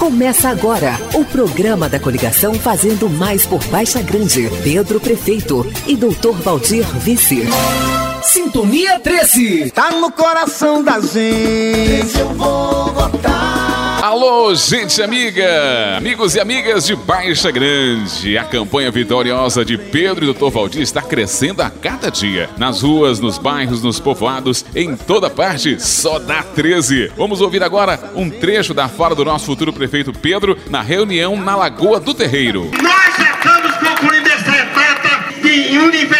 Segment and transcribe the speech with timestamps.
[0.00, 4.48] Começa agora o programa da coligação Fazendo Mais por Baixa Grande.
[4.64, 7.42] Pedro Prefeito e Doutor Valdir Vice.
[8.22, 9.70] Sintonia 13.
[9.72, 12.18] Tá no coração da gente.
[12.18, 13.69] Eu vou votar.
[14.10, 18.36] Alô, gente amiga, amigos e amigas de Baixa Grande.
[18.36, 20.50] A campanha vitoriosa de Pedro e Dr.
[20.50, 22.50] Valdir está crescendo a cada dia.
[22.58, 27.12] Nas ruas, nos bairros, nos povoados, em toda parte, só dá 13.
[27.16, 31.54] Vamos ouvir agora um trecho da fala do nosso futuro prefeito Pedro na reunião na
[31.54, 32.68] Lagoa do Terreiro.
[32.82, 36.19] Nós estamos concluindo essa etapa de universalizar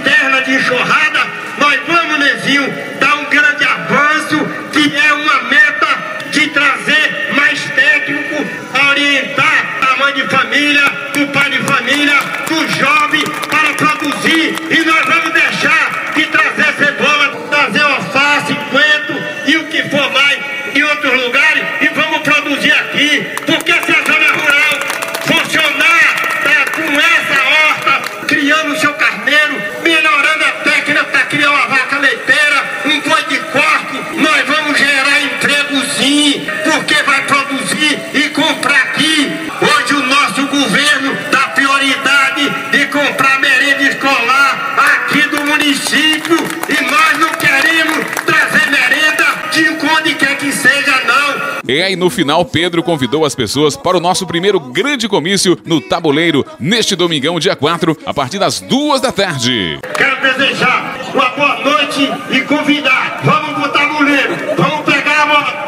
[0.00, 1.20] essa cisterna de enxurrada,
[1.58, 4.38] nós vamos, Nezinho, dar um grande avanço,
[4.72, 5.88] que é uma meta
[6.30, 10.84] de trazer mais técnico a orientar a mãe de família,
[11.16, 12.16] o pai de família,
[12.50, 14.54] o jovem para produzir.
[14.70, 20.38] E nós vamos deixar de trazer cebola, trazer alface, coentro e o que for mais
[20.74, 23.26] em outros lugares e vamos produzir aqui.
[23.46, 24.90] Porque se a zona rural
[25.26, 26.14] funcionar
[26.44, 31.98] tá, com essa horta, criando o seu carneiro, melhorando a técnica para criar uma vaca
[31.98, 38.76] leiteira, um boi de corte, nós vamos gerar emprego sim, porque vai produzir e comprar
[38.76, 39.50] aqui.
[39.60, 46.36] Hoje o nosso governo dá prioridade de comprar merenda escolar aqui do município
[46.68, 51.59] e nós não queremos trazer merenda de onde quer que seja, não.
[51.70, 55.80] E aí, no final, Pedro convidou as pessoas para o nosso primeiro grande comício no
[55.80, 59.78] Tabuleiro, neste domingão, dia 4, a partir das duas da tarde.
[59.94, 63.20] Quero desejar uma boa noite e convidar.
[63.22, 65.26] Vamos pro tabuleiro, vamos pegar,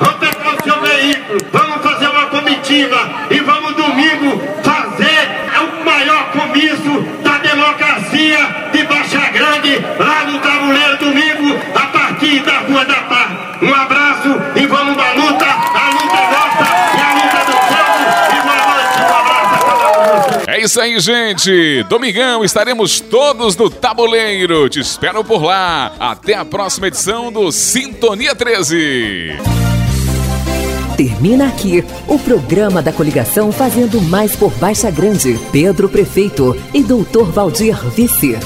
[0.00, 5.30] vamos pegar o seu veículo, vamos fazer uma comitiva e vamos domingo fazer
[5.62, 8.38] o maior comício da democracia
[8.72, 13.44] de Baixa Grande, lá no tabuleiro domingo, a partir da Rua da Paz.
[13.62, 18.02] Um abraço e vamos à luta, a luta é nossa e a luta do povo.
[18.30, 20.44] E boa noite, um abraço a cada um de vocês.
[20.48, 21.82] É isso aí, gente.
[21.84, 24.68] Domingão estaremos todos no Tabuleiro.
[24.68, 25.92] Te espero por lá.
[25.98, 29.36] Até a próxima edição do Sintonia 13.
[30.96, 35.38] Termina aqui o programa da coligação Fazendo Mais por Baixa Grande.
[35.52, 38.38] Pedro Prefeito e Doutor Valdir Vice.